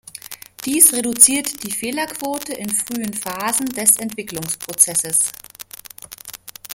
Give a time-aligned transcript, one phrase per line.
[0.65, 5.31] Dies reduziert die Fehlerquote in frühen Phasen des Entwicklungsprozesses.